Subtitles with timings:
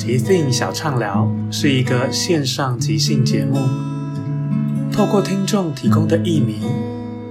[0.00, 3.58] 即兴小畅聊是一个线上即兴节目，
[4.90, 6.62] 透过听众提供的艺名、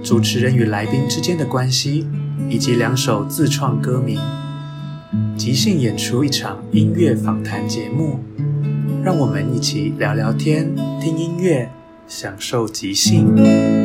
[0.04, 2.06] 主持人与来宾之间的关系，
[2.48, 4.20] 以及两首自创歌名，
[5.36, 8.20] 即兴演出一场音乐访谈节目。
[9.02, 11.68] 让我们一起聊聊天、听音乐、
[12.06, 13.79] 享受即兴。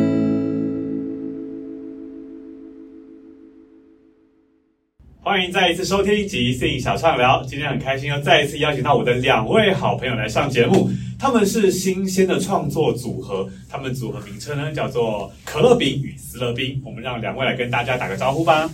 [5.36, 7.44] 欢迎再一次收听即兴小畅聊。
[7.44, 10.90] 今天很开心，又再一次邀请到我的两位好朋友来上节目。
[11.20, 16.82] 他们是新鲜的创作组合，他们组合名称呢叫做可乐饼与斯乐冰。
[16.86, 18.72] 我们让两位来跟大家打个招呼吧。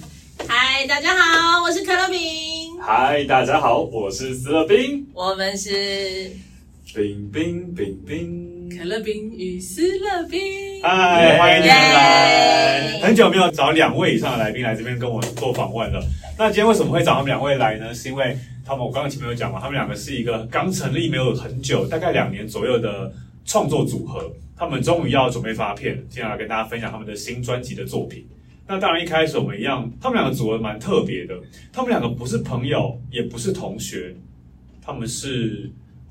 [0.47, 2.19] 嗨，大家好，我是可乐饼。
[2.79, 5.03] 嗨，大家好，我是斯乐冰。
[5.15, 6.29] 我们是
[6.93, 8.50] 冰冰冰冰。
[8.77, 10.39] 可乐冰与思乐冰，
[10.81, 12.99] 嗨，欢迎你们来！
[13.01, 16.01] 很久没有找两位以上的来宾来这边跟我做访问了。
[16.37, 17.93] 那今天为什么会找他们两位来呢？
[17.93, 23.11] 是因为他们，我刚刚前面有讲嘛，他们两个是一个刚成立没有很久，大概两年左右的
[23.45, 24.31] 创作组合。
[24.55, 28.25] 他们终于要准备发片，接下来跟大家分享他们的新专辑的作品。
[28.67, 31.35] 那当然一开始我们一样，他们两个组合蛮特别的，
[31.73, 34.15] 他们两个不是朋友，也不是同学，
[34.81, 35.69] 他们是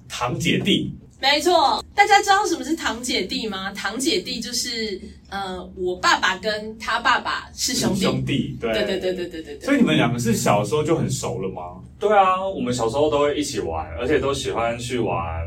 [0.09, 0.93] 堂姐弟。
[1.21, 3.71] 没错，大家知道什么是堂姐弟吗？
[3.73, 4.99] 堂姐弟就是，
[5.29, 8.01] 呃，我爸爸跟他爸爸是兄弟。
[8.01, 9.61] 兄弟，对，对对对对对对对。
[9.61, 11.83] 所以你们两个是小时候就很熟了吗？
[11.99, 15.47] 对啊，我们小时候都会一起玩，而且都喜欢去玩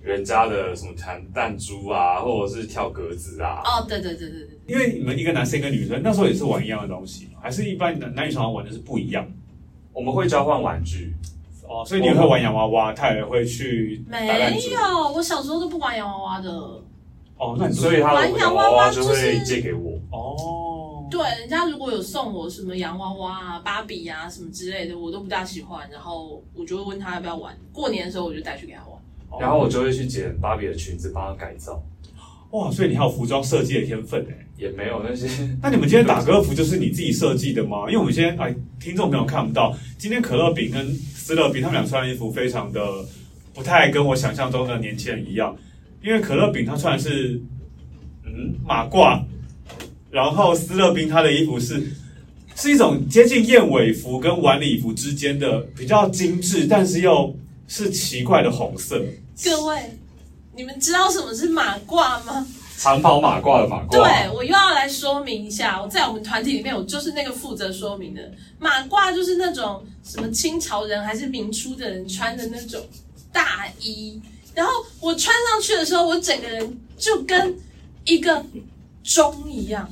[0.00, 3.62] 人家的什么弹弹珠啊，或者是跳格子啊。
[3.64, 4.58] 哦，对对对对对。
[4.68, 9.26] 因为你们一个男生一个女生，那时候也是玩一样的东西，还是一般男男女常常玩的是不一样？
[9.92, 11.12] 我们会交换玩具。
[11.74, 14.68] 哦，所以你会玩洋娃娃，他也会去打弹珠。
[14.68, 16.50] 没有，我小时候都不玩洋娃娃的。
[17.36, 19.98] 哦，那你所以他玩洋娃娃就会借给我。
[20.12, 27.58] 哦，对，人家如果有送我什么洋娃娃啊、芭比啊什么之类的，我都不大喜欢，然后我就会问他要不要玩。
[27.72, 28.92] 过年的时候我就带去给他玩，
[29.30, 31.82] 哦、然后我就会去捡芭比的裙子帮他改造。
[32.54, 34.46] 哇，所以你还有服装设计的天分哎？
[34.56, 35.26] 也没有那些。
[35.60, 37.86] 那你们今天打歌服就是你自己设计的吗？
[37.88, 42.80] 因为我们今天哎，听众朋友看不到，今天可乐饼跟斯乐冰他们俩穿的衣服非常的
[43.52, 45.56] 不太跟我想象中的年轻人一样。
[46.00, 47.42] 因为可乐饼他穿的是
[48.24, 49.20] 嗯马褂，
[50.12, 51.82] 然后斯乐冰他的衣服是
[52.54, 57.36] 是一种接近燕尾服跟晚礼服之间的比较精致，但是又
[57.66, 59.04] 是奇怪的红色。
[59.42, 59.76] 各位。
[60.56, 62.46] 你们知道什么是马褂吗？
[62.76, 63.90] 长袍马褂的马褂。
[63.90, 68.20] 对，我又要来说明一下，我在我们团体里面，我就是那个负责说明的。
[68.58, 72.80] 马褂就是那种什么清朝人还是明初的人穿的那种
[73.32, 74.20] 大衣，
[74.54, 77.56] 然后我穿上去的时候，我整个人就跟
[78.04, 78.44] 一个
[79.02, 79.88] 钟一样，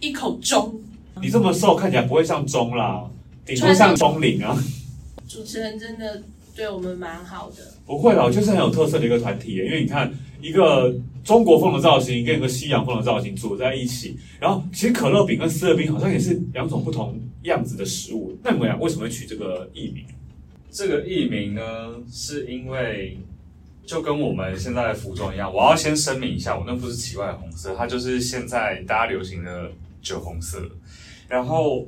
[0.00, 0.80] 一口钟。
[1.22, 3.04] 你这么瘦，看起来不会像钟啦，
[3.46, 4.56] 顶多像钟灵啊。
[5.28, 6.22] 主持人真的
[6.54, 7.56] 对我们蛮好的。
[7.84, 18.36] 不会啦，我就是很有特色的一个团体耶，因为你看一个中国风的造型跟一个西洋风的造型组在一起，然后其实可乐饼跟丝乐冰好像也是两种不同样子的食物。
[18.42, 20.04] 那你们俩为什么会取这个艺名？
[20.70, 21.62] 这个艺名呢，
[22.10, 23.18] 是因为
[23.86, 29.70] 就跟我们现在的服装一样，我要先声明一下，我那不是奇怪的红色，它就是现在大家流行的
[30.00, 30.58] 酒红色。
[31.28, 31.86] 然后，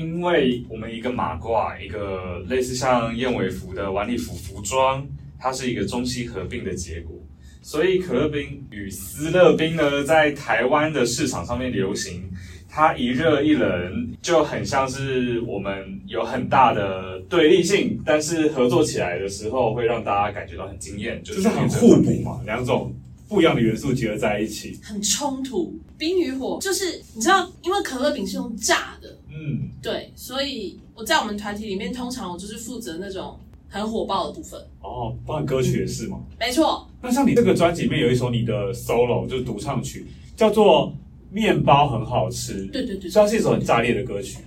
[0.00, 5.06] 因为我们一个马褂，一个类似像燕尾服的晚礼服服装，
[5.38, 7.14] 它是一个中西合并的结果，
[7.60, 12.24] 所以可乐冰与思乐冰呢，在台湾的市场上面流行。
[12.72, 22.94] 它一热一冷，就很像是我们有很大的对立性，但是合作起来的时候会让大家感觉到很惊艳，就是很互补嘛，两种
[23.28, 25.76] 不一样的元素结合在一起，很冲突。
[25.98, 33.38] 冰与火就是你知道，因为可乐饼是用炸的，嗯，对，所以我在我们团体里面，通常我就是负责那种
[33.68, 34.60] 很火爆的部分。
[34.82, 36.20] 哦，包括歌曲也是吗？
[36.38, 36.88] 没错。
[37.02, 40.06] 那像你这个专辑里面有一首你的 solo，就是独唱曲，
[40.36, 40.92] 叫做。
[41.32, 44.38] 面包很好吃，对对对，这是一首很炸裂的歌曲，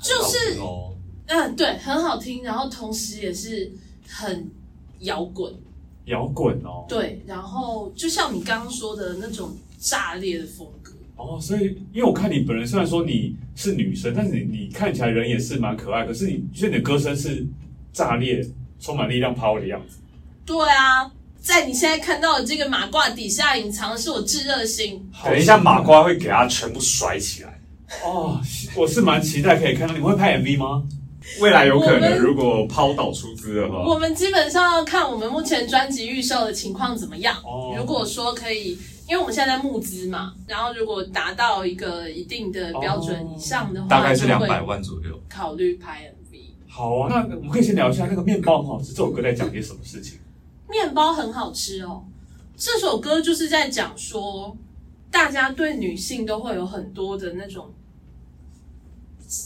[0.00, 0.94] 就是哦，
[1.26, 3.70] 嗯，对，很好听，然后同时也是
[4.08, 4.50] 很
[5.00, 5.52] 摇滚，
[6.06, 10.79] 摇滚哦，对，然后就像你刚刚说的那种炸裂的风格
[11.20, 17.46] 哦，所以因为我看你本人虽然说你是女生，但是你你看起来人也是蛮可爱，可是你觉得你的歌声是
[17.92, 18.44] 炸裂、
[18.78, 19.98] 充满力量、power 的样子，
[20.46, 21.10] 对啊。
[21.42, 25.02] 在你现在看到的这个马褂底下，隐藏的是我炙热的心。
[25.24, 27.58] 等一下，马褂会给它全部甩起来。
[28.04, 28.38] 哦，
[28.76, 29.94] 我是蛮期待可以看到。
[29.94, 30.82] 你会拍 MV 吗？
[31.40, 33.82] 未来有可能，如果抛岛出资的话。
[33.88, 37.34] 我们基本上要看我们目前专辑预售的情况怎么样。
[37.42, 37.74] 哦。
[37.74, 38.76] 如果说可以，
[39.10, 46.38] 因为我们现在在募资嘛，然后如果达到一个一定的标准以上的话，大概是两百万左右，考虑拍 MV。
[46.68, 50.20] 好啊，那我们可以先聊一下那个面包很好吃这首歌在讲些什么事情。
[50.68, 52.04] 面包很好吃哦，
[52.56, 54.56] 这首歌就是在讲说，
[55.10, 57.68] 大家对女性都会有很多的那种，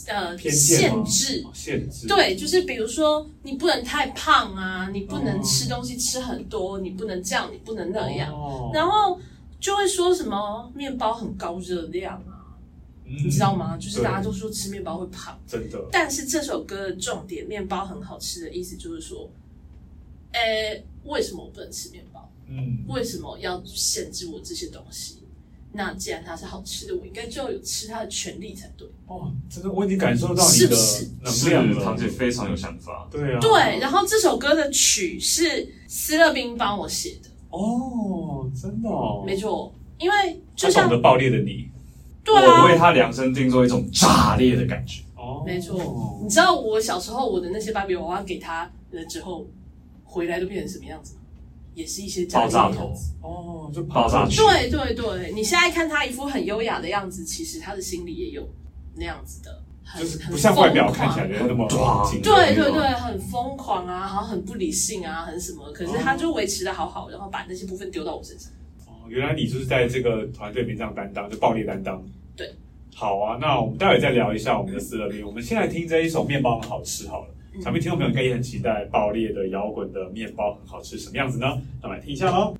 [0.05, 9.19] 呃，限制，限制，对，就是比如说你不能太胖啊，你不能吃东西吃很多，你不能这样，你不能那样，哦、然后
[9.59, 12.55] 就会说什么面包很高热量啊，
[13.05, 13.77] 嗯、你知道吗？
[13.77, 15.79] 就是大家都说吃面包会胖，真的。
[15.91, 19.29] 但是这首歌的重点，面包很好吃的意思就是说，
[20.33, 20.83] 诶。
[21.05, 22.27] 为什么我不能吃面包？
[22.49, 25.19] 嗯，为什么要限制我这些东西？
[25.71, 28.87] 那既然它是好吃的，我应该就要有吃它的权利才对。
[29.05, 30.75] 哦，真的，我已经感受到你的
[31.21, 31.83] 能量了。
[31.83, 33.07] 堂姐非常有想法。
[33.11, 33.77] 对啊，对。
[33.79, 37.29] 然后这首歌的曲是斯乐冰帮我写的。
[37.51, 38.14] 哦，
[38.65, 39.73] 真的哦，没错。
[39.97, 41.69] 因为就像懂得爆裂的你，
[42.23, 45.01] 对啊，我为他量身定做一种炸裂的感觉。
[45.15, 46.19] 哦，没错。
[46.21, 49.45] 你知道我小时候我的那些芭比娃娃给他了之后。
[50.07, 51.15] 回来都变成什么样子？
[51.73, 54.31] 也是一些爆炸头哦，就爆炸头。
[54.31, 58.47] 对对对，你现在看他一副很优雅的样子，其实他的心里也有
[58.95, 59.61] 那样子的，
[59.97, 61.67] 就是不像外表看起来那么
[62.23, 65.71] 对对对，很疯狂啊，然后很不理性啊，很什么。
[65.71, 68.51] 可是他就维持的好好，然后把那些部分丢到我身上。
[68.87, 72.03] 哦，原来你就是在这个团队里面这样担当，就爆裂担当。
[72.35, 72.53] 对，
[72.95, 75.25] 好啊，那我们待会再聊一下我们的四乐冰。
[75.25, 77.27] 我们先来听这一首面包很好吃好了。
[77.61, 81.47] 想必听众朋友应该也很期待爆裂的摇滚的面包很好吃什么样子呢？
[81.81, 82.53] 那我们来听一下喽。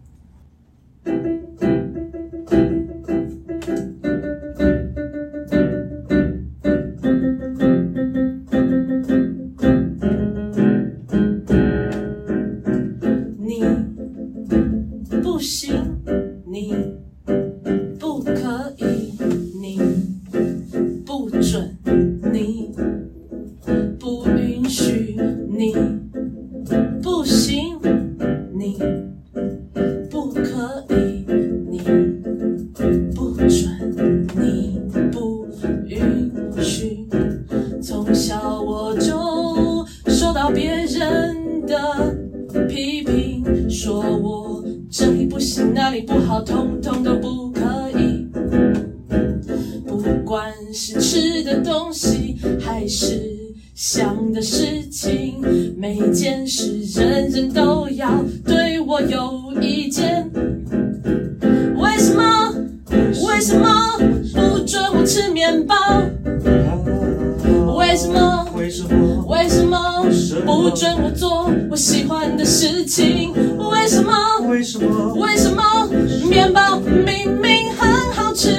[70.66, 73.32] 不准我做我喜欢的事情
[73.70, 74.12] 为什么？
[74.50, 75.14] 为什么？
[75.14, 75.88] 为什么？
[76.28, 78.50] 面包明明很好吃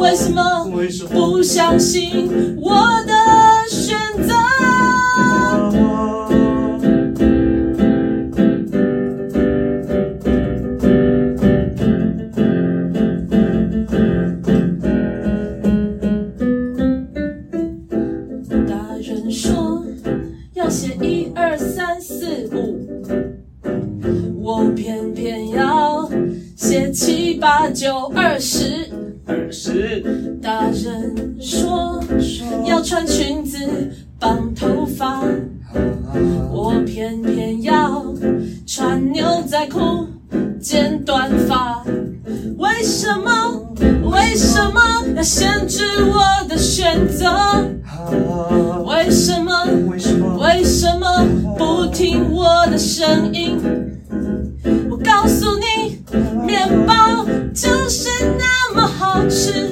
[0.00, 0.64] 为什么？
[0.74, 1.10] 为什么？
[1.12, 2.74] 不相信我
[3.06, 3.14] 的
[49.20, 49.52] 为什么？
[50.38, 51.26] 为什么
[51.58, 53.58] 不听我的声音？
[54.88, 55.98] 我告诉你，
[56.46, 58.08] 面包就是
[58.38, 59.69] 那么好吃。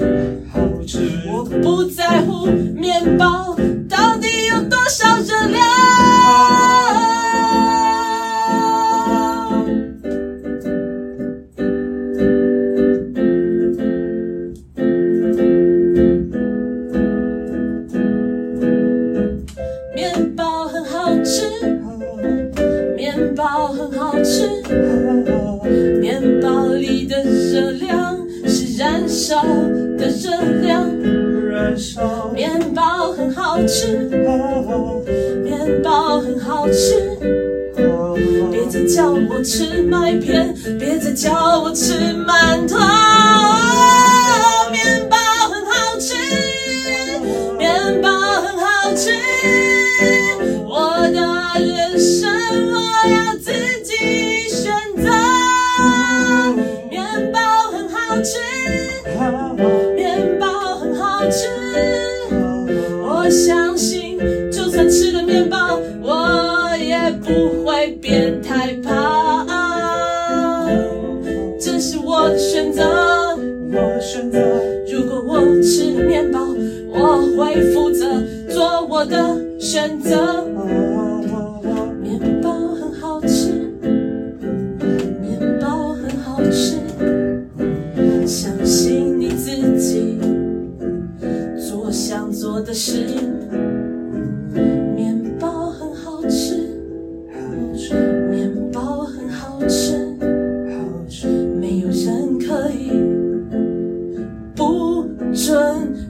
[48.98, 49.77] 很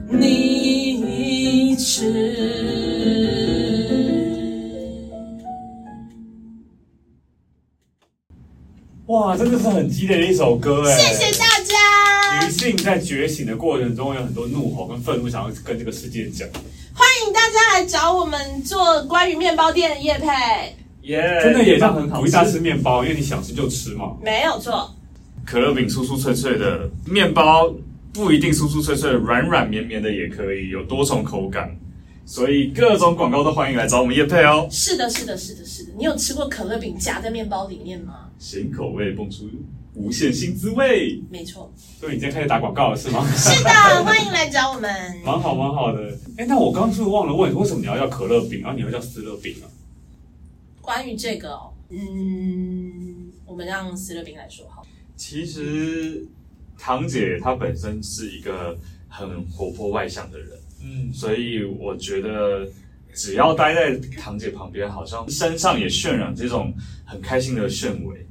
[0.09, 2.11] 你吃。
[9.07, 10.95] 哇，真的是很激烈的一首歌哎！
[10.95, 12.45] 谢谢大家。
[12.45, 16.47] 女性在觉醒的过程中，有很多怒吼跟愤怒，想要跟这个世界讲。
[16.93, 20.27] 欢迎大家来找我们做关于面包店的业配。
[21.01, 24.15] 耶、yeah，真的也让很鼓励大家吃面包，因为你想吃就吃嘛。
[24.21, 24.93] 没有错。
[25.43, 27.73] 可乐饼酥酥脆脆的，面包
[28.13, 31.77] 不一定酥酥脆脆的，软软绵绵的也可以，有多重口感。
[32.25, 34.67] 所以各种广告都欢迎来找我们叶配哦。
[34.69, 35.93] 是的，是的，是的，是的。
[35.97, 38.29] 你有吃过可乐饼夹在面包里面吗？
[38.37, 39.49] 咸口味蹦出
[39.95, 41.19] 无限新滋味。
[41.31, 41.73] 没错。
[41.99, 43.25] 所以你今天开始打广告了是吗？
[43.35, 43.69] 是的，
[44.05, 44.91] 欢迎来找我们。
[45.25, 46.15] 蛮好，蛮好的。
[46.37, 49.65] 哎，那我刚刚是不是忘了问，为什么你要叫可乐饼，然后你要叫思乐饼啊？
[50.81, 54.85] 关于这个哦，嗯，我们让思乐饼来说好。
[55.15, 56.27] 其实
[56.79, 60.49] 堂姐她本身是一个很活泼外向的人。
[60.81, 62.65] 嗯，所以我觉得
[63.13, 66.73] 只要待在堂姐旁边，好像身上也渲染这种
[67.05, 68.25] 很开心的氛围。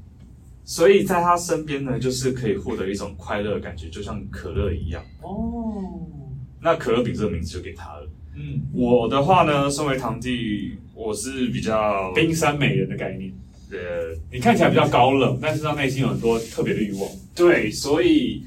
[0.64, 5.04] 所以在她身边呢，就是可以获得一种快乐的感觉，就像可乐一样。
[5.22, 6.00] 哦，
[6.60, 8.08] 那可乐饼这个名字就给她了。
[8.34, 13.32] 嗯，我的话呢，身为堂弟，我是比较冰山美人的概念。
[13.70, 13.76] 呃，
[14.32, 17.10] 你看起来比较高冷，但是他内心有很多特别的欲望。
[17.38, 18.42] 对，所以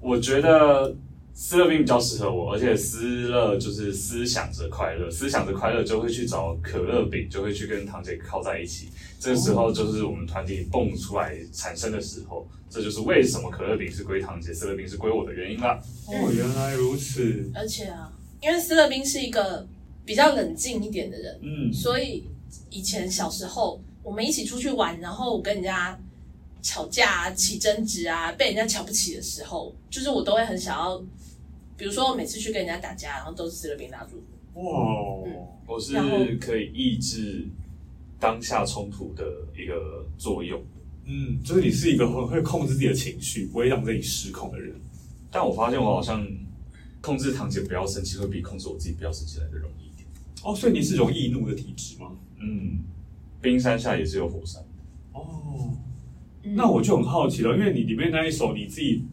[0.00, 0.94] 我觉得。
[1.36, 8.86] 思乐冰比较适合我，而且思乐就是思想着快乐，思想着快乐就会去找可乐饼，就会去跟堂姐靠在一起。
[9.18, 15.76] 这个时候就是我们团体蹦出来产生的时候，这就是为什么可乐饼是归堂姐，思乐冰是归我的原因啦。
[16.06, 17.50] 哦，原来如此。
[17.52, 19.66] 而且啊，因为思乐冰是一个
[20.04, 22.22] 比较冷静一点的人，嗯，所以
[22.70, 25.98] 以前小时候我们一起出去玩，然后跟人家
[26.64, 31.00] 吵架、起争执啊，被人家瞧不起的时候，就是我都会很想要。
[31.76, 34.22] 比如说，我每次去跟人家打架，然后都是思乐冰拉住。
[34.54, 35.94] 哇、嗯，我是
[36.40, 37.46] 可以抑制
[38.18, 39.24] 当下冲突的
[39.56, 40.62] 一个作用。
[41.04, 44.74] 嗯，就是你是一个很会控制自己的情绪，不会让自己失控的人。
[45.30, 46.26] 但我发现我好像
[47.00, 50.08] 控制堂姐不要生气，会比控制我自己不要生气来的容易一点。
[50.44, 52.12] 哦，所以你是容易怒的体质吗？
[52.38, 52.78] 嗯，
[53.42, 54.62] 冰山下也是有火山。
[55.12, 55.74] 哦，
[56.44, 59.04] 那我就很好奇了，因为你里面那一首你自己。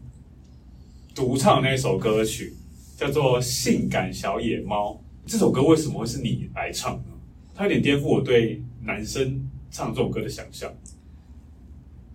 [1.14, 2.54] 独唱那首歌曲
[2.96, 4.92] 叫做《性感小野猫》，
[5.30, 7.12] 这首歌为什么会是你来唱呢？
[7.54, 10.72] 它有点颠覆我对男生唱这种歌的想象。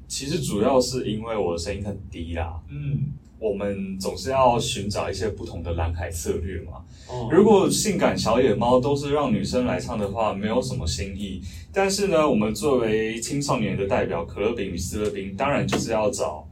[0.07, 6.84] 其实主要是因为我的声音很低啦，嗯，我们总是要寻找一些不同的蓝海策略嘛。
[7.08, 11.41] 哦如果性感小野猫都是让女生来唱的话，没有什么新意。
[11.72, 16.48] 但是呢，我们作为青少年的代表，可乐饼与斯乐冰，当然就是要找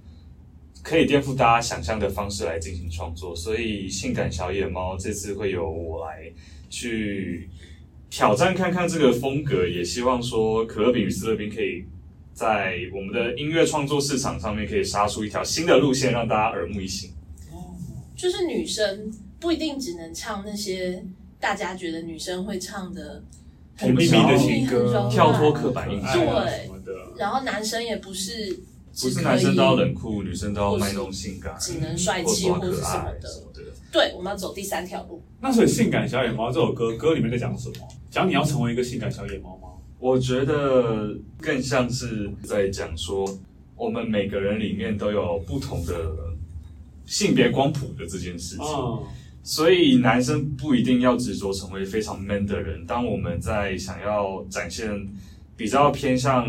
[0.84, 3.36] 可以颠覆大家想象的方式来进行创作。
[3.36, 6.32] 所以，性感小野猫这次会由我来
[6.70, 7.50] 去
[8.10, 11.84] 挑战看看这个风格，也希望说可乐饼与斯乐冰可以
[12.36, 17.10] 在我们的音乐创作市场上面可以杀出一条新的路线，让大家耳目一新。
[17.52, 17.74] 哦
[18.16, 21.04] 就是女生不一定只能唱那些
[21.40, 23.24] 大家觉得女生会唱的，
[23.78, 26.94] 甜蜜蜜的情歌，跳脱刻板印象啊对什么的。
[27.18, 28.60] 然后男生也不是
[29.02, 32.74] 不是男生都要冷酷，女生都要卖弄性感，只能帅气或者。
[32.76, 33.30] 什么的。
[33.92, 35.22] 对，我们要走第三条路。
[35.40, 37.88] 那所以《性感小野猫》这首歌歌里面在讲什么？
[38.12, 39.70] 讲你要成为一个性感小野猫吗？
[40.00, 43.28] 我觉得更像是在讲说，
[43.76, 45.94] 我们每个人里面都有不同的
[47.06, 48.66] 性别光谱的这件事情。
[48.66, 49.04] 嗯，
[49.44, 52.86] 所以男生不一定要执着成为非常 man 的人。
[52.86, 55.08] 当我们在想要展现
[55.56, 56.48] 比较偏向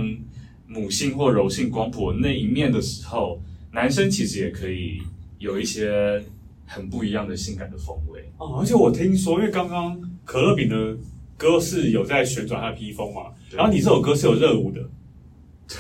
[0.67, 3.41] 母性或柔性光谱那一面的时候，
[3.73, 5.01] 男生其实也可以
[5.39, 6.23] 有一些
[6.67, 8.29] 很不一样的性感的风味。
[8.39, 10.97] 哦，而且我听说，因为刚刚可乐饼的
[11.37, 14.81] 歌是有在旋转它的披风嘛，然后你这首歌是有热舞的，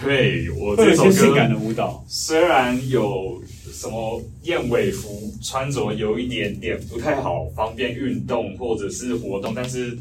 [0.03, 2.05] 对我这首歌性感的舞蹈。
[2.07, 9.97] 虽然有什么燕尾服穿着有一点点不太好，方便运动或者是活动，但是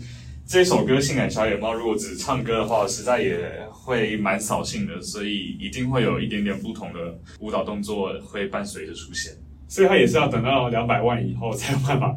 [0.48, 3.38] 这首歌《性感小野猫》如果只唱歌的话，实在也
[3.72, 9.34] 会蛮扫兴的，所以一定会有一点点不同的舞蹈动作会伴随着出现。
[9.68, 12.16] 所以他也是要等到两百万以后才有办法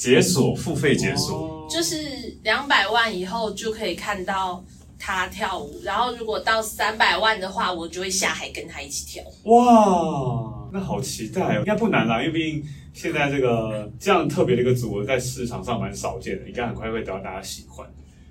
[0.00, 1.94] 解锁付费解锁，哦就是
[2.42, 4.64] 两百万以后就可以看到
[4.98, 9.22] 他跳舞，然后如果到三百万的话，我就会下海跟他一起跳。
[9.44, 11.58] 哇，那好期待哦！
[11.58, 17.86] 应该不难啦，因为毕竟现在这个这样特别的一个组合在市场上蛮少见的，应该很快会得到大家喜欢。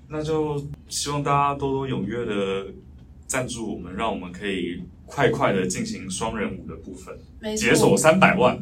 [0.08, 2.66] 那就希望大家多多踊跃的
[3.28, 7.16] 赞助我们，让我们可以快快的进行双人舞的部分，
[7.56, 8.58] 解锁，三百万。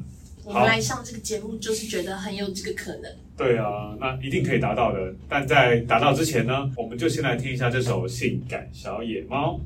[0.49, 3.15] 我们来上这个节目就是觉得很有这个可能。
[3.37, 5.15] 对啊，那一定可以达到的。
[5.29, 9.61] 但在达到之前呢，我们就先来听一下这首《性感小野猫》。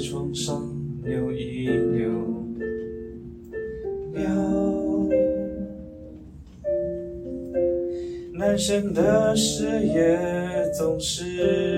[0.00, 0.66] 床上
[1.04, 2.10] 扭一扭，
[4.12, 4.24] 喵。
[8.32, 10.18] 男生的视野
[10.72, 11.69] 总是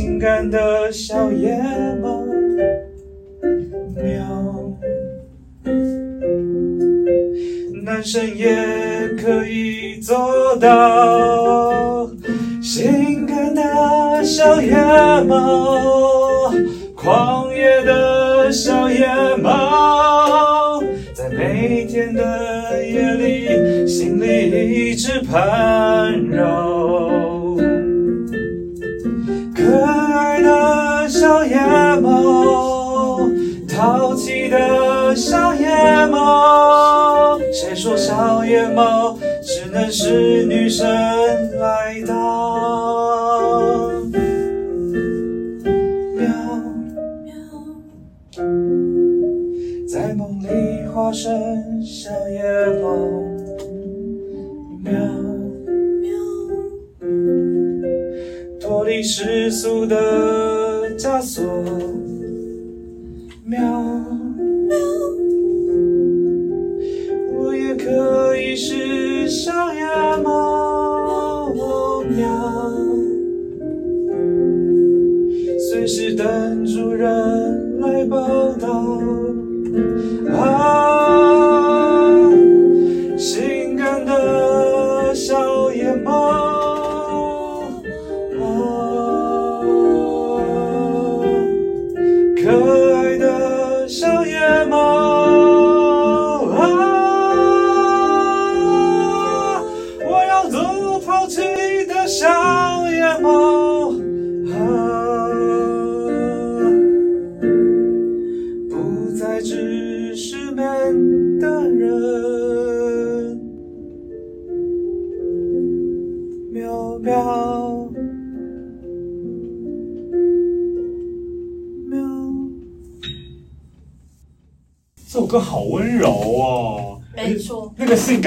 [0.00, 1.54] 性感的小野
[2.00, 2.24] 猫，
[4.02, 4.72] 喵。
[7.84, 8.48] 男生也
[9.22, 12.10] 可以做到，
[12.62, 14.70] 性感的小野
[15.28, 16.50] 猫，
[16.94, 20.80] 狂野的小野猫，
[21.12, 26.69] 在每天的夜里，心里一直盘绕。
[35.14, 35.68] 小野
[36.06, 40.86] 猫，谁说小野猫只能是女生
[41.58, 43.90] 来到？
[46.16, 46.26] 喵，
[49.88, 50.46] 在梦里
[50.94, 52.42] 化身小野
[52.80, 52.96] 猫，
[54.82, 54.92] 喵
[56.00, 56.08] 喵。
[58.60, 59.96] 脱离世俗的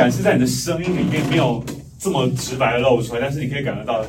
[0.04, 1.64] 感是在你的声音里面没有
[1.98, 4.06] 这么直白的露出来，但是你可以感觉到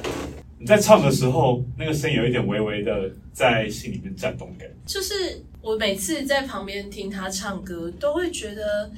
[0.58, 4.68] 你在唱的时候，那个声音有一点微微的在心里面颤动感。
[4.84, 8.90] 就是我每次在旁边听他唱歌，都会觉得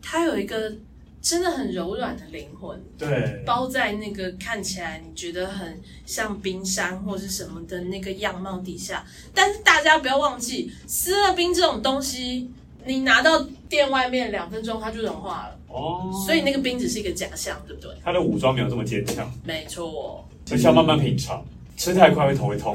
[0.00, 0.72] 他有一个
[1.20, 9.04] 真的很柔软的灵魂，对，包在那个看起来你觉得很像冰山或是什么的那个样貌底下。
[9.34, 12.50] 但是大家不要忘记，斯乐冰这种东西，
[12.88, 17.90] 你拿到店外面两分钟它就融化了，哦，所以那个冰只是一个假象，对不对？
[18.02, 20.26] 它的武装没有这么坚强，没错。
[20.50, 21.44] 而且要慢慢品尝，
[21.76, 22.74] 吃太快会头会痛。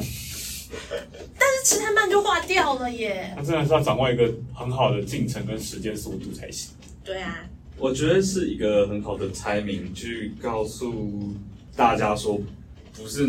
[1.40, 3.34] 但是吃太慢就化掉了耶。
[3.36, 6.72] 那真的是要掌握一个很好的进程跟时间速度才行。
[7.04, 7.44] 对啊，
[7.78, 11.34] 我觉得是一个很好的猜谜，去告诉
[11.76, 12.40] 大家说，
[12.96, 13.28] 不是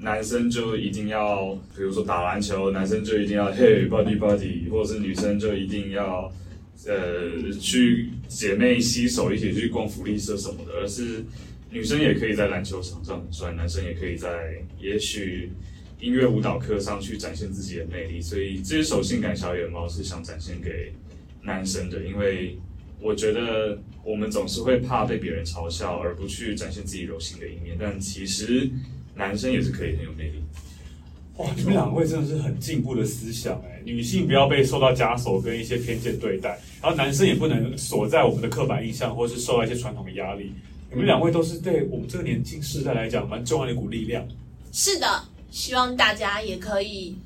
[0.00, 6.32] 男生就一定要，比如说打篮球，男生就一定要嘿 body body，或者是女生就一定要
[6.86, 11.24] 呃去姐妹携手一起去逛福利社什么的，而是
[11.70, 15.50] 女生也可以在篮球场上很帅，男生也可以在也许
[16.00, 18.20] 音乐舞蹈课上去展现自己的魅力。
[18.20, 20.92] 所以这首性感小野猫是想展现给
[21.42, 22.56] 男生的，因为
[23.00, 27.76] 我觉得我们总是会怕被别人嘲笑，而不去展现自己柔性的一面。
[27.80, 28.70] 但其实
[29.18, 30.42] 男生也是可以很有魅力。
[31.36, 33.80] 哇，你们两位真的是很进步的思想哎！
[33.84, 40.52] 女性不要被受到枷锁跟一些偏见对待，然后男生也不能锁在我们的刻板印象，或是受到一些传统的压力。
[40.90, 44.26] 你们两位都是对我们这个年轻世代来讲蛮重要的一股力量。
[44.72, 45.06] 是的，
[45.50, 47.16] 希望大家也可以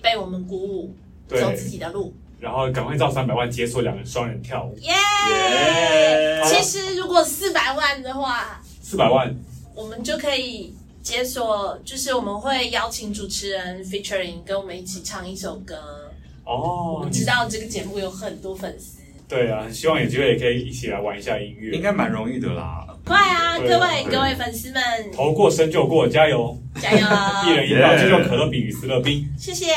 [0.00, 0.94] 被我们鼓舞，
[1.28, 2.14] 对走自己的路。
[2.38, 4.92] 然后赶快造三百万解锁两人双人跳舞，耶、
[5.30, 9.36] 耶其实如果四百万的话，四百万
[9.74, 15.76] 我们就可以解锁，就是我们会邀请主持人 featuring 跟我们一起唱一首歌。
[16.44, 16.94] 哦。
[16.94, 22.86] 我们知道这个节目有很多粉丝，对啊，希望有机会也可以一起来玩一下音乐，应该蛮容易的啦。
[23.04, 24.82] 快啊，各位各位粉丝们，
[25.12, 26.56] 头过身就过，加油！
[26.80, 26.98] 加油！
[27.48, 29.26] 一人一票，就用可乐饼与斯乐冰。
[29.38, 29.72] 谢谢。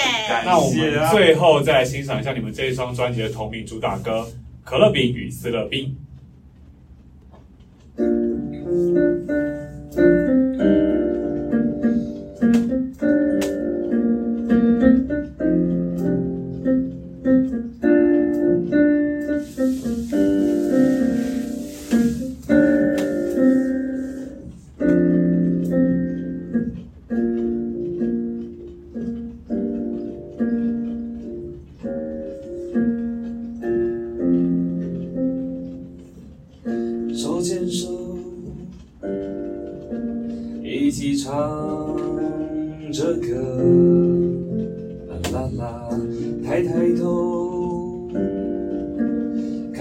[0.46, 4.20] 那我们最后再来欣赏一下你们这一张专辑的同名主打歌
[4.64, 5.86] 《可乐饼与斯乐冰》。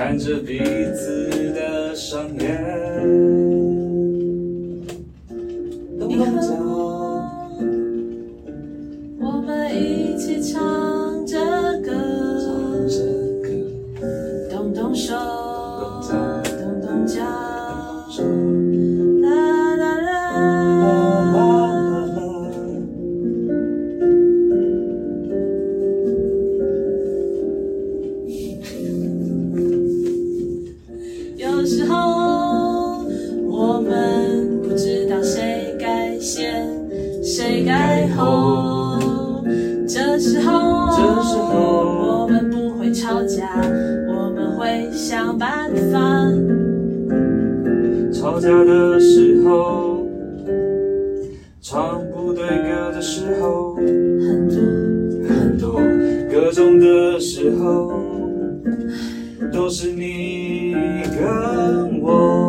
[0.04, 0.58] 看着彼
[0.96, 3.41] 此的双眼，
[56.52, 58.00] 中的时候，
[59.52, 60.74] 都是你
[61.18, 62.41] 跟我。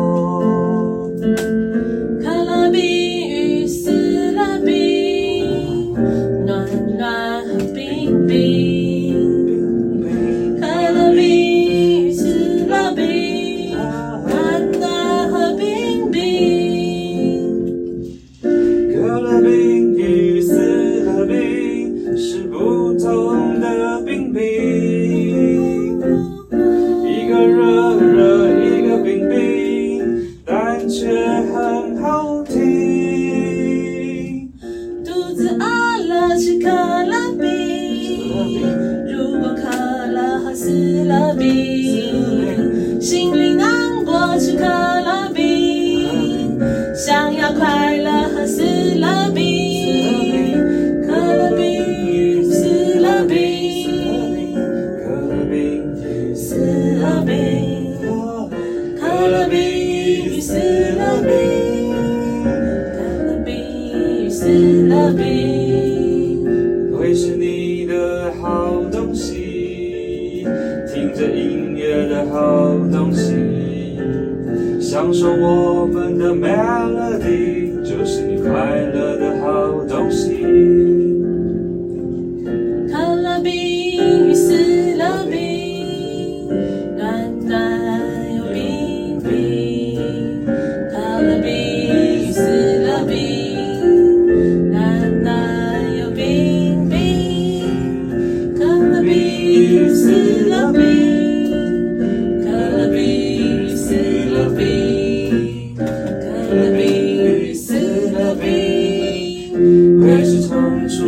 [110.04, 111.06] 越是冲出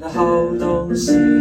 [0.00, 0.24] 的好
[0.58, 1.39] 东西。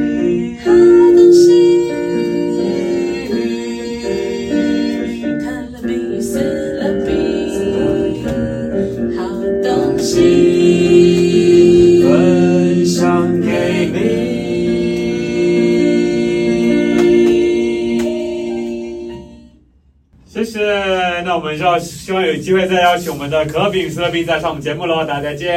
[22.29, 25.49] 有机会再邀请我们的可乐冰与思乐冰再上我们节目喽，大家再见，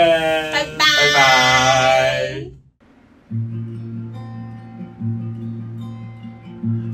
[0.50, 2.46] 拜拜拜拜。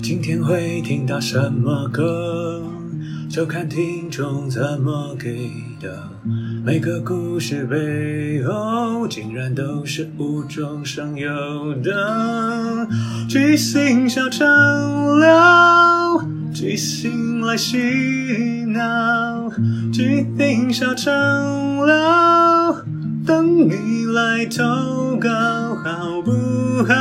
[0.02, 2.60] 今天会听到什么歌，
[3.30, 5.48] 就看听众怎么给
[5.80, 6.08] 的。
[6.64, 11.28] 每个故事背后，竟然都是无中生有
[11.84, 12.88] 的。
[13.28, 14.46] 即兴小长
[15.20, 16.20] 聊，
[16.52, 17.78] 即兴来洗
[18.66, 19.48] 脑，
[19.92, 21.14] 即兴小长
[21.86, 22.74] 老，
[23.24, 25.28] 等你来投稿，
[25.84, 26.32] 好不
[26.84, 26.94] 好？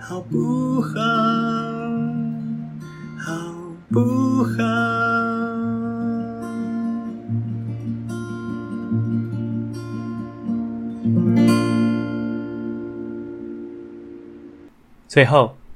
[0.00, 0.98] 好不好？
[3.18, 3.28] 好
[3.90, 4.58] 不好？
[15.06, 15.57] 最后，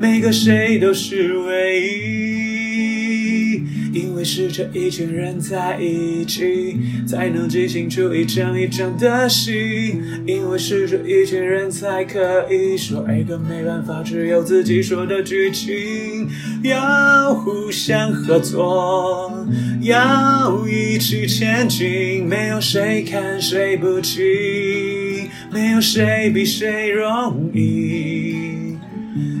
[0.00, 9.96] 每个谁都是唯一，因为是这一群人在一起，才能即兴出一场一场的戏。
[10.24, 16.28] 因为是这一群人才可以说一个没办法只有自己说的剧情。
[16.62, 19.32] 要互相合作，
[19.80, 24.20] 要一起前进，没有谁看谁不起，
[25.52, 28.17] 没有谁比谁容易。